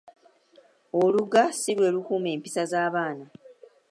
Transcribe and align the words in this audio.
Oluga 1.01 1.43
si 1.59 1.71
lwe 1.77 1.89
lukuuma 1.95 2.29
empisa 2.35 2.63
z’abaana. 2.71 3.25